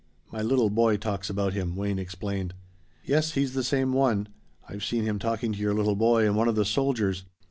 [0.31, 2.55] "My little boy talks about him," Wayne explained.
[3.05, 4.29] "Yes, he's the same one.
[4.67, 7.25] I've seen him talking to your little boy and one of the soldiers.